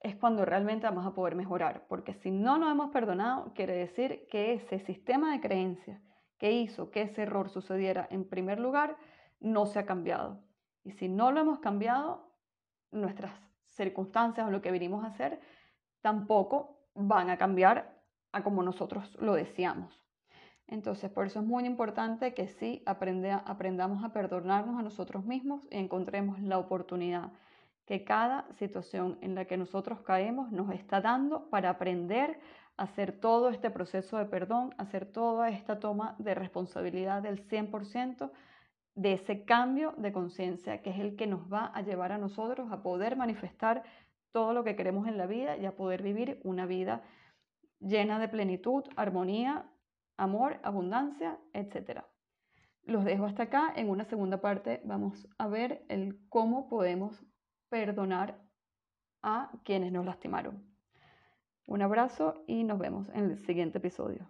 es 0.00 0.16
cuando 0.16 0.44
realmente 0.44 0.86
vamos 0.86 1.06
a 1.06 1.14
poder 1.14 1.36
mejorar, 1.36 1.86
porque 1.86 2.14
si 2.14 2.32
no 2.32 2.58
nos 2.58 2.72
hemos 2.72 2.90
perdonado, 2.90 3.52
quiere 3.54 3.74
decir 3.74 4.26
que 4.28 4.54
ese 4.54 4.80
sistema 4.80 5.32
de 5.32 5.40
creencias 5.40 6.02
que 6.38 6.50
hizo 6.50 6.90
que 6.90 7.02
ese 7.02 7.22
error 7.22 7.50
sucediera 7.50 8.08
en 8.10 8.28
primer 8.28 8.58
lugar 8.58 8.96
no 9.38 9.66
se 9.66 9.78
ha 9.78 9.86
cambiado. 9.86 10.42
Y 10.82 10.90
si 10.90 11.08
no 11.08 11.30
lo 11.30 11.40
hemos 11.40 11.60
cambiado, 11.60 12.32
nuestras 12.90 13.32
circunstancias 13.68 14.46
o 14.46 14.50
lo 14.50 14.60
que 14.60 14.72
venimos 14.72 15.04
a 15.04 15.08
hacer 15.08 15.40
tampoco 16.00 16.81
van 16.94 17.30
a 17.30 17.38
cambiar 17.38 17.98
a 18.32 18.42
como 18.42 18.62
nosotros 18.62 19.16
lo 19.20 19.34
deseamos. 19.34 20.02
Entonces, 20.66 21.10
por 21.10 21.26
eso 21.26 21.40
es 21.40 21.46
muy 21.46 21.66
importante 21.66 22.32
que 22.34 22.48
sí 22.48 22.82
aprendamos 22.86 24.04
a 24.04 24.12
perdonarnos 24.12 24.78
a 24.78 24.82
nosotros 24.82 25.24
mismos 25.24 25.66
y 25.70 25.76
encontremos 25.76 26.40
la 26.40 26.58
oportunidad 26.58 27.32
que 27.84 28.04
cada 28.04 28.46
situación 28.54 29.18
en 29.20 29.34
la 29.34 29.44
que 29.44 29.56
nosotros 29.56 30.00
caemos 30.00 30.50
nos 30.52 30.72
está 30.72 31.00
dando 31.00 31.50
para 31.50 31.70
aprender 31.70 32.40
a 32.76 32.84
hacer 32.84 33.12
todo 33.12 33.50
este 33.50 33.70
proceso 33.70 34.16
de 34.16 34.24
perdón, 34.24 34.74
hacer 34.78 35.04
toda 35.04 35.50
esta 35.50 35.78
toma 35.78 36.14
de 36.18 36.34
responsabilidad 36.34 37.22
del 37.22 37.46
100% 37.46 38.30
de 38.94 39.12
ese 39.14 39.44
cambio 39.44 39.94
de 39.98 40.12
conciencia 40.12 40.80
que 40.80 40.90
es 40.90 40.98
el 40.98 41.16
que 41.16 41.26
nos 41.26 41.52
va 41.52 41.66
a 41.66 41.82
llevar 41.82 42.12
a 42.12 42.18
nosotros 42.18 42.70
a 42.70 42.82
poder 42.82 43.16
manifestar 43.16 43.82
todo 44.32 44.52
lo 44.52 44.64
que 44.64 44.76
queremos 44.76 45.06
en 45.06 45.18
la 45.18 45.26
vida 45.26 45.56
y 45.56 45.66
a 45.66 45.76
poder 45.76 46.02
vivir 46.02 46.40
una 46.42 46.66
vida 46.66 47.02
llena 47.80 48.18
de 48.18 48.28
plenitud, 48.28 48.84
armonía, 48.96 49.70
amor, 50.16 50.58
abundancia, 50.62 51.38
etc. 51.52 52.02
Los 52.84 53.04
dejo 53.04 53.26
hasta 53.26 53.44
acá. 53.44 53.72
En 53.76 53.90
una 53.90 54.04
segunda 54.04 54.40
parte 54.40 54.80
vamos 54.84 55.28
a 55.38 55.48
ver 55.48 55.84
el 55.88 56.18
cómo 56.28 56.68
podemos 56.68 57.24
perdonar 57.68 58.40
a 59.22 59.52
quienes 59.64 59.92
nos 59.92 60.04
lastimaron. 60.04 60.64
Un 61.66 61.82
abrazo 61.82 62.42
y 62.46 62.64
nos 62.64 62.78
vemos 62.78 63.08
en 63.10 63.30
el 63.30 63.38
siguiente 63.38 63.78
episodio. 63.78 64.28